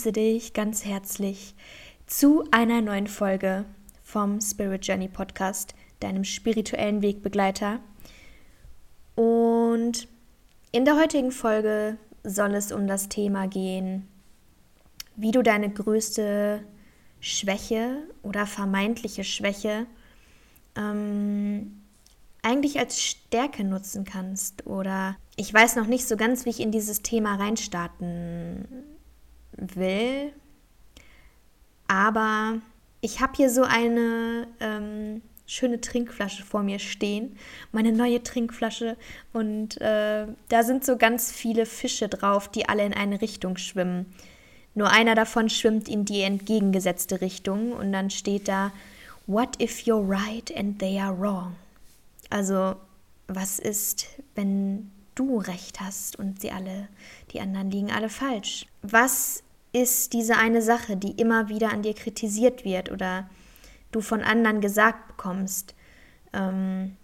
[0.00, 1.54] begrüße dich ganz herzlich
[2.06, 3.66] zu einer neuen Folge
[4.02, 7.80] vom Spirit Journey Podcast, deinem spirituellen Wegbegleiter.
[9.14, 10.08] Und
[10.72, 14.08] in der heutigen Folge soll es um das Thema gehen,
[15.16, 16.64] wie du deine größte
[17.20, 19.86] Schwäche oder vermeintliche Schwäche
[20.76, 21.82] ähm,
[22.40, 24.66] eigentlich als Stärke nutzen kannst.
[24.66, 28.66] Oder ich weiß noch nicht so ganz, wie ich in dieses Thema reinstarten
[29.60, 30.32] will.
[31.88, 32.58] Aber
[33.00, 37.36] ich habe hier so eine ähm, schöne Trinkflasche vor mir stehen,
[37.72, 38.96] meine neue Trinkflasche.
[39.32, 44.06] Und äh, da sind so ganz viele Fische drauf, die alle in eine Richtung schwimmen.
[44.74, 48.72] Nur einer davon schwimmt in die entgegengesetzte Richtung und dann steht da,
[49.26, 51.56] What if you're right and they are wrong?
[52.30, 52.76] Also,
[53.26, 56.88] was ist, wenn du recht hast und sie alle,
[57.32, 58.66] die anderen liegen alle falsch?
[58.82, 59.42] Was
[59.72, 63.28] ist diese eine Sache, die immer wieder an dir kritisiert wird oder
[63.92, 65.74] du von anderen gesagt bekommst?
[66.32, 66.96] Ähm,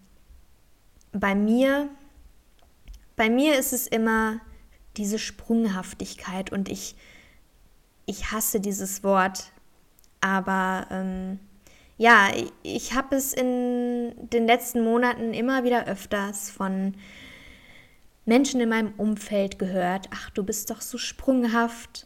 [1.12, 1.88] bei mir,
[3.16, 4.40] bei mir ist es immer
[4.96, 6.96] diese Sprunghaftigkeit und ich,
[8.06, 9.52] ich hasse dieses Wort,
[10.20, 11.38] aber ähm,
[11.98, 12.28] ja,
[12.62, 16.94] ich habe es in den letzten Monaten immer wieder öfters von
[18.26, 20.08] Menschen in meinem Umfeld gehört.
[20.12, 22.05] Ach, du bist doch so sprunghaft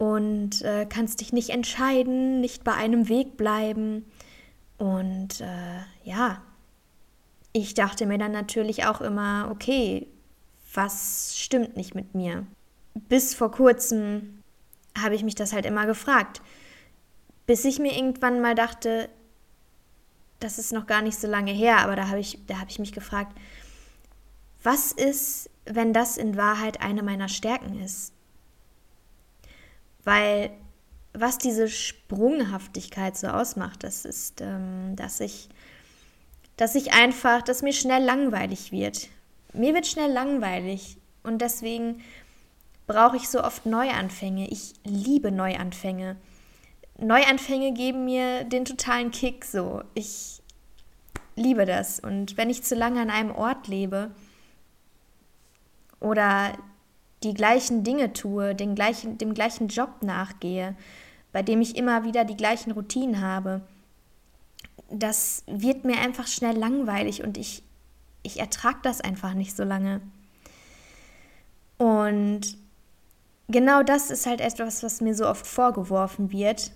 [0.00, 4.06] und äh, kannst dich nicht entscheiden, nicht bei einem Weg bleiben.
[4.78, 6.40] Und äh, ja,
[7.52, 10.06] ich dachte mir dann natürlich auch immer, okay,
[10.72, 12.46] was stimmt nicht mit mir?
[12.94, 14.42] Bis vor kurzem
[14.98, 16.40] habe ich mich das halt immer gefragt.
[17.44, 19.10] Bis ich mir irgendwann mal dachte,
[20.38, 22.92] das ist noch gar nicht so lange her, aber da habe ich, da ich mich
[22.92, 23.36] gefragt,
[24.62, 28.14] was ist, wenn das in Wahrheit eine meiner Stärken ist?
[30.04, 30.50] Weil
[31.12, 35.48] was diese Sprunghaftigkeit so ausmacht, das ist, ähm, dass ich,
[36.56, 39.08] dass ich einfach, dass mir schnell langweilig wird.
[39.52, 42.02] Mir wird schnell langweilig und deswegen
[42.86, 44.48] brauche ich so oft Neuanfänge.
[44.48, 46.16] Ich liebe Neuanfänge.
[46.98, 49.82] Neuanfänge geben mir den totalen Kick so.
[49.94, 50.42] Ich
[51.34, 52.00] liebe das.
[52.00, 54.10] Und wenn ich zu lange an einem Ort lebe
[55.98, 56.56] oder
[57.22, 60.76] die gleichen Dinge tue, den gleichen, dem gleichen Job nachgehe,
[61.32, 63.62] bei dem ich immer wieder die gleichen Routinen habe,
[64.90, 67.62] das wird mir einfach schnell langweilig und ich,
[68.22, 70.00] ich ertrage das einfach nicht so lange.
[71.78, 72.58] Und
[73.48, 76.72] genau das ist halt etwas, was mir so oft vorgeworfen wird,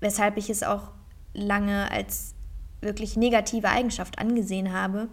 [0.00, 0.90] weshalb ich es auch
[1.32, 2.34] lange als
[2.80, 5.08] wirklich negative Eigenschaft angesehen habe,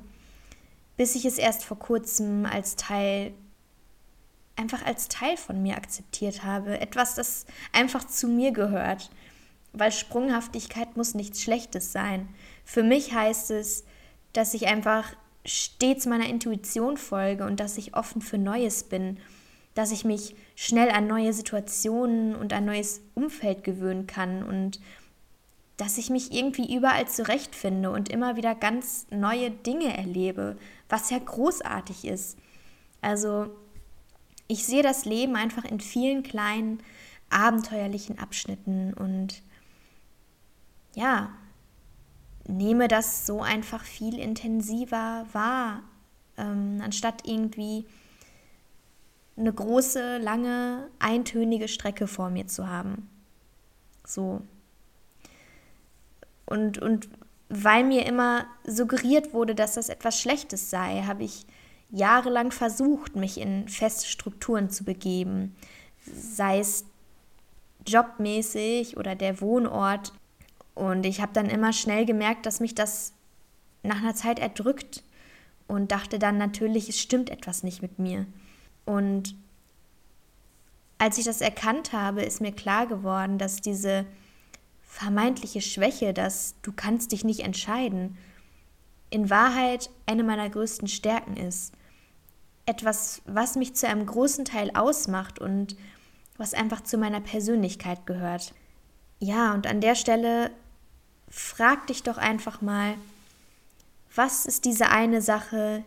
[0.98, 3.34] bis ich es erst vor kurzem als Teil,
[4.62, 6.80] einfach als Teil von mir akzeptiert habe.
[6.80, 9.10] Etwas, das einfach zu mir gehört.
[9.74, 12.30] Weil Sprunghaftigkeit muss nichts Schlechtes sein.
[12.64, 13.84] Für mich heißt es,
[14.34, 19.18] dass ich einfach stets meiner Intuition folge und dass ich offen für Neues bin,
[19.74, 24.80] dass ich mich schnell an neue Situationen und ein neues Umfeld gewöhnen kann und
[25.78, 30.58] dass ich mich irgendwie überall zurechtfinde und immer wieder ganz neue Dinge erlebe,
[30.90, 32.38] was ja großartig ist.
[33.02, 33.50] Also
[34.52, 36.84] ich sehe das Leben einfach in vielen kleinen
[37.30, 39.42] abenteuerlichen Abschnitten und
[40.94, 41.30] ja,
[42.48, 45.84] nehme das so einfach viel intensiver wahr,
[46.36, 47.86] ähm, anstatt irgendwie
[49.38, 53.10] eine große, lange, eintönige Strecke vor mir zu haben.
[54.06, 54.42] So.
[56.46, 57.08] Und, und
[57.48, 61.46] weil mir immer suggeriert wurde, dass das etwas Schlechtes sei, habe ich
[61.92, 65.56] jahrelang versucht, mich in feste Strukturen zu begeben,
[66.06, 66.86] sei es
[67.86, 70.14] jobmäßig oder der Wohnort.
[70.74, 73.14] Und ich habe dann immer schnell gemerkt, dass mich das
[73.84, 75.04] nach einer Zeit erdrückt
[75.68, 78.26] und dachte dann natürlich, es stimmt etwas nicht mit mir.
[78.86, 79.36] Und
[80.98, 84.06] als ich das erkannt habe, ist mir klar geworden, dass diese
[84.84, 88.18] vermeintliche Schwäche, dass du kannst dich nicht entscheiden,
[89.10, 91.74] in Wahrheit eine meiner größten Stärken ist.
[92.72, 95.76] Etwas, was mich zu einem großen Teil ausmacht und
[96.38, 98.54] was einfach zu meiner Persönlichkeit gehört.
[99.20, 100.52] Ja, und an der Stelle
[101.30, 102.94] frag dich doch einfach mal,
[104.16, 105.84] was ist diese eine Sache,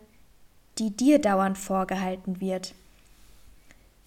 [0.77, 2.75] die dir dauernd vorgehalten wird?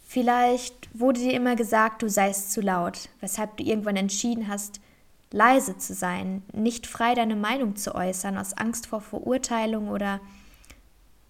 [0.06, 4.80] Vielleicht wurde dir immer gesagt, du seist zu laut, weshalb du irgendwann entschieden hast,
[5.32, 10.20] leise zu sein, nicht frei deine Meinung zu äußern, aus Angst vor Verurteilung oder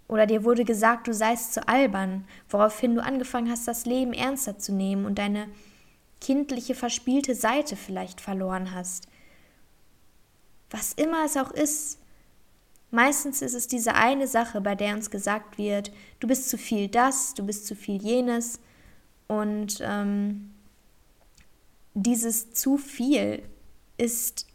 [0.09, 4.59] oder dir wurde gesagt, du seist zu albern, woraufhin du angefangen hast, das Leben ernster
[4.59, 5.49] zu nehmen und deine
[6.21, 9.07] kindliche, verspielte Seite vielleicht verloren hast.
[10.71, 11.99] Was immer es auch ist,
[12.91, 16.89] meistens ist es diese eine Sache, bei der uns gesagt wird, du bist zu viel
[16.89, 18.61] das, du bist zu viel jenes
[19.27, 20.55] und ähm,
[21.95, 23.43] dieses zu viel
[23.99, 24.47] ist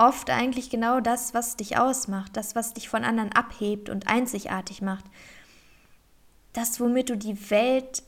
[0.00, 4.80] oft eigentlich genau das, was dich ausmacht, das, was dich von anderen abhebt und einzigartig
[4.80, 5.04] macht.
[6.54, 8.02] Das, womit du die Welt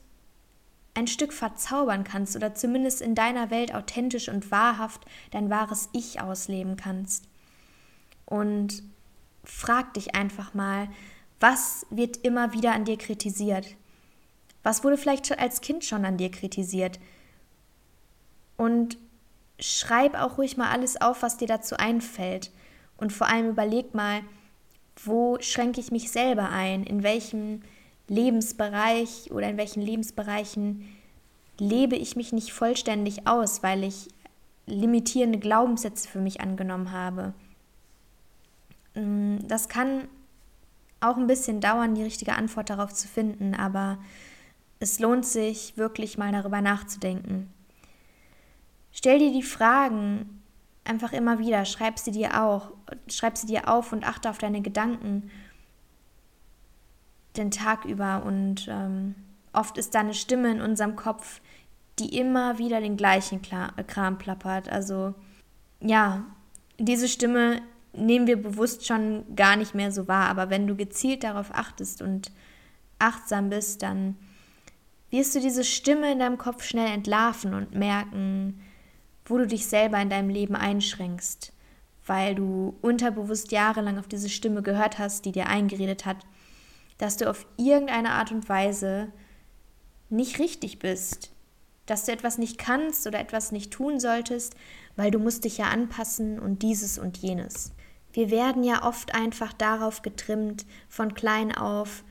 [0.94, 6.20] ein Stück verzaubern kannst oder zumindest in deiner Welt authentisch und wahrhaft dein wahres Ich
[6.20, 7.28] ausleben kannst.
[8.24, 8.82] Und
[9.44, 10.88] frag dich einfach mal,
[11.40, 13.76] was wird immer wieder an dir kritisiert?
[14.62, 16.98] Was wurde vielleicht als Kind schon an dir kritisiert?
[18.56, 18.96] Und
[19.62, 22.50] schreib auch ruhig mal alles auf, was dir dazu einfällt.
[22.96, 24.22] Und vor allem überleg mal,
[25.04, 26.84] wo schränke ich mich selber ein?
[26.84, 27.62] In welchem
[28.08, 30.86] Lebensbereich oder in welchen Lebensbereichen
[31.58, 34.08] lebe ich mich nicht vollständig aus, weil ich
[34.66, 37.32] limitierende Glaubenssätze für mich angenommen habe?
[38.94, 40.08] Mm, das kann
[41.00, 43.98] auch ein bisschen dauern, die richtige Antwort darauf zu finden, aber
[44.78, 47.52] es lohnt sich wirklich mal darüber nachzudenken.
[48.92, 50.42] Stell dir die Fragen
[50.84, 52.72] einfach immer wieder, schreib sie dir auch,
[53.08, 55.30] schreib sie dir auf und achte auf deine Gedanken
[57.36, 58.24] den Tag über.
[58.24, 59.14] Und ähm,
[59.52, 61.40] oft ist da eine Stimme in unserem Kopf,
[61.98, 64.68] die immer wieder den gleichen Kram plappert.
[64.68, 65.14] Also
[65.80, 66.24] ja,
[66.78, 67.62] diese Stimme
[67.92, 72.00] nehmen wir bewusst schon gar nicht mehr so wahr, aber wenn du gezielt darauf achtest
[72.00, 72.32] und
[72.98, 74.16] achtsam bist, dann
[75.10, 78.60] wirst du diese Stimme in deinem Kopf schnell entlarven und merken,
[79.24, 81.52] wo du dich selber in deinem Leben einschränkst,
[82.06, 86.18] weil du unterbewusst jahrelang auf diese Stimme gehört hast, die dir eingeredet hat,
[86.98, 89.12] dass du auf irgendeine Art und Weise
[90.10, 91.32] nicht richtig bist,
[91.86, 94.54] dass du etwas nicht kannst oder etwas nicht tun solltest,
[94.96, 97.72] weil du musst dich ja anpassen und dieses und jenes.
[98.12, 102.04] Wir werden ja oft einfach darauf getrimmt, von klein auf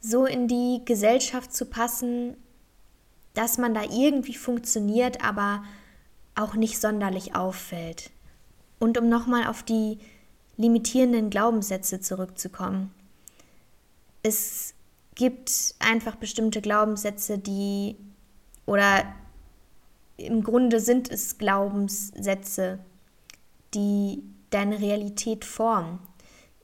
[0.00, 2.36] so in die Gesellschaft zu passen,
[3.38, 5.62] dass man da irgendwie funktioniert, aber
[6.34, 8.10] auch nicht sonderlich auffällt.
[8.80, 9.98] Und um nochmal auf die
[10.56, 12.92] limitierenden Glaubenssätze zurückzukommen.
[14.24, 14.74] Es
[15.14, 17.94] gibt einfach bestimmte Glaubenssätze, die
[18.66, 19.04] oder
[20.16, 22.80] im Grunde sind es Glaubenssätze,
[23.72, 26.00] die deine Realität formen.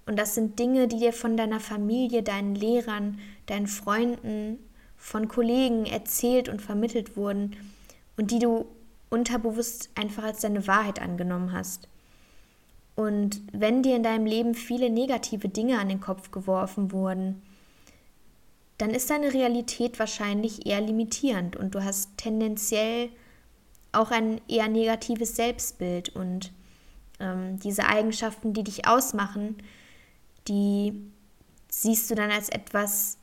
[0.07, 4.59] Und das sind Dinge, die dir von deiner Familie, deinen Lehrern, deinen Freunden
[5.05, 7.57] von Kollegen erzählt und vermittelt wurden
[8.17, 8.65] und die du
[9.11, 11.89] unterbewusst einfach als deine Wahrheit angenommen hast.
[12.97, 17.43] Und wenn dir in deinem Leben viele negative Dinge an den Kopf geworfen wurden,
[18.79, 23.11] dann ist deine Realität wahrscheinlich eher limitierend und du hast tendenziell
[23.93, 26.51] auch ein eher negatives Selbstbild und
[27.21, 29.59] ähm, diese Eigenschaften, die dich ausmachen,
[30.49, 30.95] die
[31.69, 33.19] siehst du dann als etwas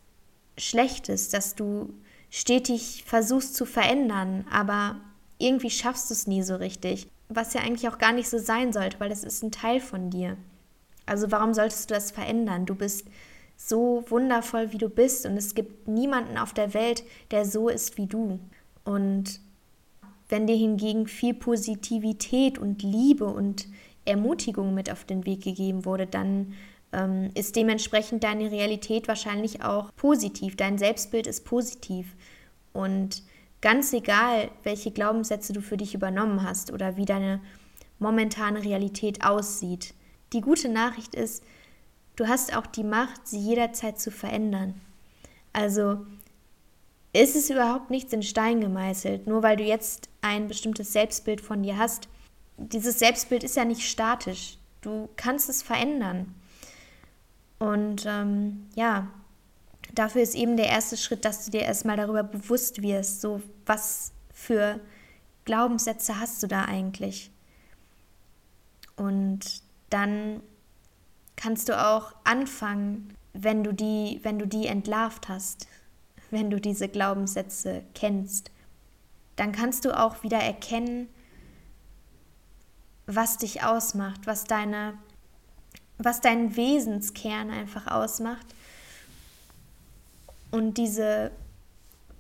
[0.58, 1.94] Schlechtes, dass du
[2.30, 4.98] stetig versuchst zu verändern, aber
[5.38, 7.08] irgendwie schaffst du es nie so richtig.
[7.30, 10.10] Was ja eigentlich auch gar nicht so sein sollte, weil das ist ein Teil von
[10.10, 10.38] dir.
[11.06, 12.66] Also warum solltest du das verändern?
[12.66, 13.08] Du bist
[13.58, 17.98] so wundervoll, wie du bist und es gibt niemanden auf der Welt, der so ist
[17.98, 18.40] wie du.
[18.84, 19.40] Und
[20.30, 23.68] wenn dir hingegen viel Positivität und Liebe und
[24.06, 26.54] Ermutigung mit auf den Weg gegeben wurde, dann
[26.94, 30.56] ähm, ist dementsprechend deine Realität wahrscheinlich auch positiv.
[30.56, 32.16] Dein Selbstbild ist positiv.
[32.74, 33.24] Und
[33.62, 37.42] ganz egal, welche Glaubenssätze du für dich übernommen hast oder wie deine
[38.00, 39.94] momentane Realität aussieht,
[40.34, 41.44] die gute Nachricht ist,
[42.16, 44.80] du hast auch die Macht, sie jederzeit zu verändern.
[45.54, 46.06] Also
[47.14, 51.64] ist es überhaupt nichts in Stein gemeißelt, nur weil du jetzt ein bestimmtes Selbstbild von
[51.64, 52.08] dir hast.
[52.58, 54.58] Dieses Selbstbild ist ja nicht statisch.
[54.82, 56.34] Du kannst es verändern.
[57.62, 59.08] Und ähm, ja,
[59.94, 64.14] dafür ist eben der erste Schritt, dass du dir erstmal darüber bewusst wirst, so was
[64.34, 64.80] für
[65.46, 67.30] Glaubenssätze hast du da eigentlich.
[68.96, 70.42] Und dann
[71.36, 75.68] kannst du auch anfangen, wenn du die, wenn du die entlarvt hast,
[76.32, 78.50] wenn du diese Glaubenssätze kennst,
[79.36, 81.10] dann kannst du auch wieder erkennen,
[83.06, 84.98] was dich ausmacht, was deine
[86.04, 88.46] was deinen Wesenskern einfach ausmacht.
[90.52, 91.32] Und diese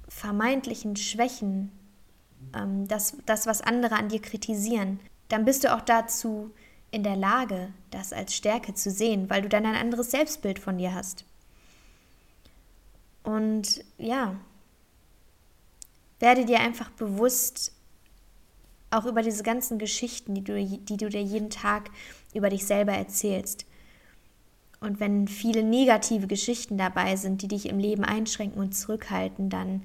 [0.07, 1.71] vermeintlichen Schwächen,
[2.55, 6.51] ähm, das, das, was andere an dir kritisieren, dann bist du auch dazu
[6.91, 10.77] in der Lage, das als Stärke zu sehen, weil du dann ein anderes Selbstbild von
[10.77, 11.25] dir hast.
[13.23, 14.35] Und ja,
[16.19, 17.71] werde dir einfach bewusst,
[18.89, 21.89] auch über diese ganzen Geschichten, die du, die du dir jeden Tag
[22.33, 23.65] über dich selber erzählst.
[24.81, 29.83] Und wenn viele negative Geschichten dabei sind, die dich im Leben einschränken und zurückhalten, dann,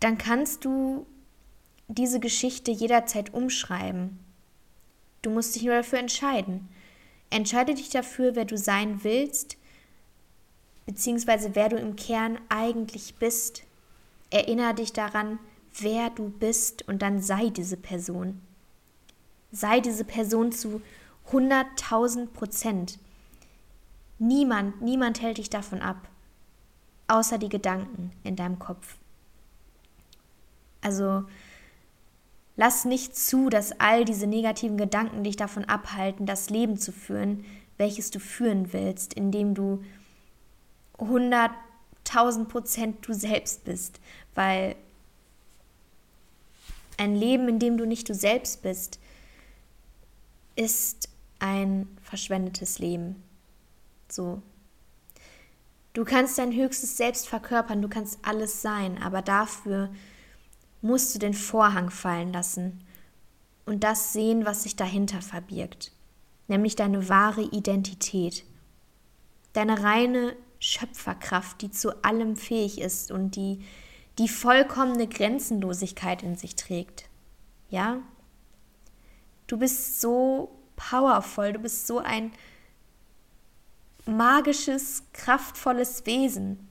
[0.00, 1.06] dann kannst du
[1.86, 4.18] diese Geschichte jederzeit umschreiben.
[5.22, 6.68] Du musst dich nur dafür entscheiden.
[7.30, 9.56] Entscheide dich dafür, wer du sein willst,
[10.84, 13.62] beziehungsweise wer du im Kern eigentlich bist.
[14.30, 15.38] Erinnere dich daran,
[15.78, 18.40] wer du bist und dann sei diese Person.
[19.52, 20.82] Sei diese Person zu
[21.30, 22.98] 100.000 Prozent.
[24.18, 26.08] Niemand, niemand hält dich davon ab,
[27.08, 28.96] außer die Gedanken in deinem Kopf.
[30.80, 31.24] Also
[32.56, 37.44] lass nicht zu, dass all diese negativen Gedanken dich davon abhalten, das Leben zu führen,
[37.76, 39.82] welches du führen willst, indem du
[40.98, 44.00] 100.000 Prozent du selbst bist,
[44.34, 44.76] weil
[46.96, 48.98] ein Leben, in dem du nicht du selbst bist,
[50.54, 53.22] ist ein verschwendetes Leben.
[54.08, 54.42] So.
[55.92, 59.90] Du kannst dein höchstes Selbst verkörpern, du kannst alles sein, aber dafür
[60.82, 62.84] musst du den Vorhang fallen lassen
[63.64, 65.92] und das sehen, was sich dahinter verbirgt,
[66.48, 68.44] nämlich deine wahre Identität,
[69.54, 73.64] deine reine Schöpferkraft, die zu allem fähig ist und die
[74.18, 77.08] die vollkommene Grenzenlosigkeit in sich trägt.
[77.68, 77.98] Ja?
[79.46, 82.32] Du bist so powervoll, du bist so ein
[84.06, 86.68] magisches, kraftvolles Wesen.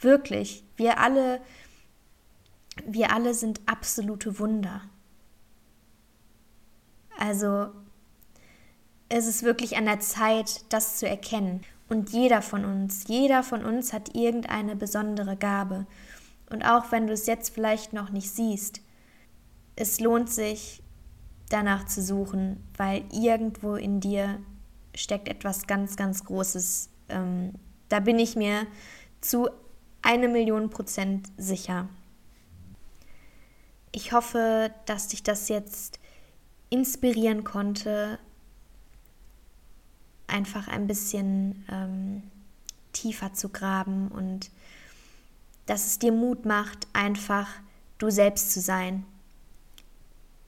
[0.00, 1.40] Wirklich, wir alle
[2.84, 4.82] wir alle sind absolute Wunder.
[7.18, 7.68] Also
[9.08, 11.62] es ist wirklich an der Zeit, das zu erkennen.
[11.88, 15.86] Und jeder von uns, jeder von uns hat irgendeine besondere Gabe.
[16.50, 18.80] Und auch wenn du es jetzt vielleicht noch nicht siehst,
[19.76, 20.82] es lohnt sich,
[21.48, 24.38] danach zu suchen, weil irgendwo in dir
[24.94, 26.88] steckt etwas ganz, ganz Großes.
[27.08, 27.52] Ähm,
[27.88, 28.66] da bin ich mir
[29.20, 29.48] zu
[30.02, 31.88] eine Million Prozent sicher.
[33.92, 35.98] Ich hoffe, dass dich das jetzt
[36.70, 38.18] inspirieren konnte,
[40.26, 42.22] einfach ein bisschen ähm,
[42.92, 44.50] tiefer zu graben und
[45.66, 47.48] dass es dir Mut macht, einfach
[47.98, 49.04] du selbst zu sein.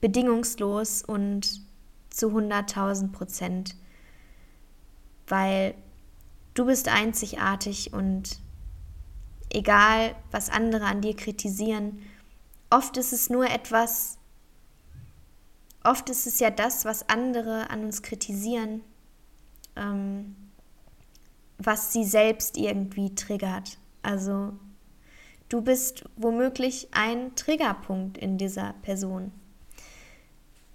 [0.01, 1.61] Bedingungslos und
[2.09, 3.75] zu 100.000 Prozent.
[5.27, 5.75] Weil
[6.53, 8.39] du bist einzigartig und
[9.51, 11.99] egal, was andere an dir kritisieren,
[12.69, 14.17] oft ist es nur etwas,
[15.83, 18.81] oft ist es ja das, was andere an uns kritisieren,
[19.75, 20.35] ähm,
[21.57, 23.77] was sie selbst irgendwie triggert.
[24.01, 24.53] Also
[25.49, 29.31] Du bist womöglich ein Triggerpunkt in dieser Person,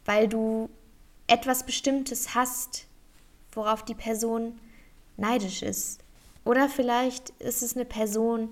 [0.04, 0.70] weil du
[1.26, 2.87] etwas Bestimmtes hast,
[3.52, 4.58] worauf die Person
[5.16, 6.02] neidisch ist.
[6.44, 8.50] Oder vielleicht ist es eine Person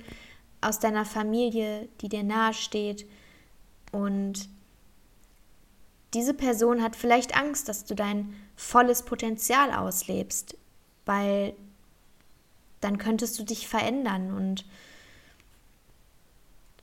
[0.60, 3.06] aus deiner Familie, die dir nahesteht
[3.90, 4.48] und
[6.14, 10.56] diese Person hat vielleicht Angst, dass du dein volles Potenzial auslebst,
[11.06, 11.54] weil
[12.80, 14.66] dann könntest du dich verändern und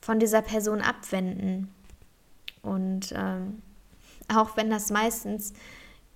[0.00, 1.72] von dieser Person abwenden.
[2.62, 3.62] Und ähm,
[4.34, 5.52] auch wenn das meistens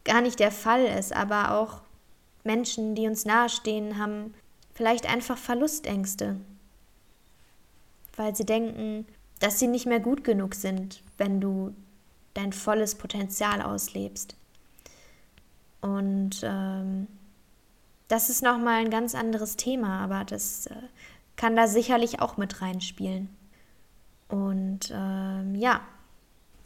[0.04, 1.80] gar nicht der Fall ist, aber auch
[2.44, 4.35] Menschen, die uns nahestehen, haben
[4.75, 6.37] vielleicht einfach Verlustängste,
[8.16, 9.06] weil sie denken,
[9.40, 11.75] dass sie nicht mehr gut genug sind, wenn du
[12.35, 14.37] dein volles Potenzial auslebst.
[15.80, 17.06] Und ähm,
[18.09, 20.75] das ist nochmal ein ganz anderes Thema, aber das äh,
[21.37, 23.28] kann da sicherlich auch mit reinspielen.
[24.28, 25.80] Und ähm, ja,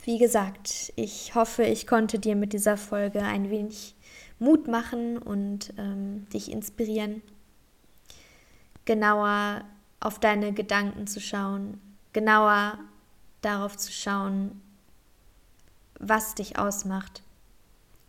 [0.05, 3.95] wie gesagt, ich hoffe, ich konnte dir mit dieser Folge ein wenig
[4.39, 7.23] Mut machen und ähm, dich inspirieren,
[8.85, 9.65] genauer
[10.01, 11.81] auf deine Gedanken zu schauen,
[12.13, 12.79] genauer
[13.43, 14.61] darauf zu schauen,
[15.99, 17.23] was dich ausmacht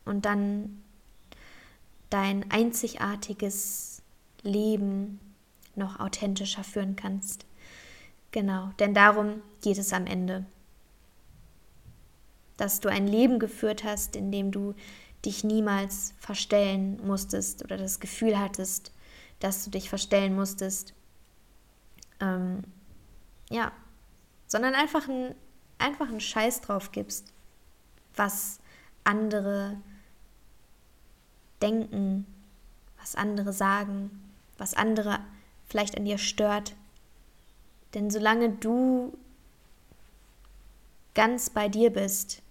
[0.06, 0.84] und dann
[2.10, 4.02] dein einzigartiges
[4.44, 5.20] Leben
[5.76, 7.46] noch authentischer führen kannst.
[8.32, 10.46] Genau, denn darum geht es am Ende.
[12.60, 14.76] Dass du ein Leben geführt hast, in dem du
[15.26, 18.92] dich niemals verstellen musstest oder das Gefühl hattest,
[19.40, 20.94] dass du dich verstellen musstest.
[22.20, 22.64] Ähm,
[23.50, 23.72] ja,
[24.48, 25.36] sondern einfach, ein,
[25.78, 27.34] einfach einen Scheiß drauf gibst,
[28.16, 28.60] was
[29.04, 29.78] andere
[31.62, 32.26] denken,
[33.00, 34.12] was andere sagen,
[34.58, 35.20] was andere
[35.68, 36.76] vielleicht an dir stört
[37.94, 39.18] Denn solange du
[41.14, 42.42] ganz bei dir bist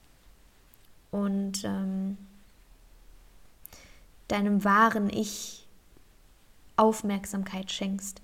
[1.10, 2.18] und ähm,
[4.28, 5.66] deinem wahren Ich
[6.76, 8.22] Aufmerksamkeit schenkst,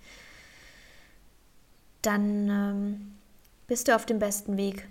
[2.02, 3.14] dann ähm,
[3.66, 4.86] bist du auf dem besten Weg.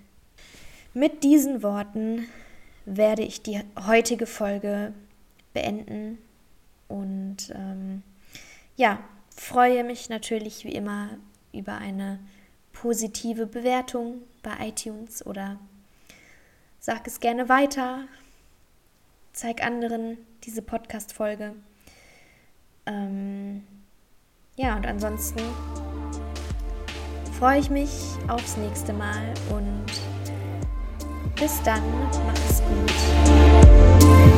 [0.92, 2.26] Mit diesen Worten
[2.84, 4.92] werde ich die heutige Folge
[5.52, 6.18] beenden
[6.88, 8.02] und ähm,
[8.76, 8.98] ja,
[9.34, 11.10] freue mich natürlich wie immer
[11.52, 12.18] über eine
[12.72, 15.58] positive Bewertung bei iTunes oder
[16.84, 18.00] sag es gerne weiter.
[19.32, 21.54] Zeig anderen diese Podcast-Folge.
[22.84, 23.64] Ähm,
[24.56, 25.40] ja, und ansonsten
[27.38, 27.88] freue ich mich
[28.28, 29.86] aufs nächste Mal und
[31.36, 31.82] bis dann,
[32.26, 34.33] mach es gut.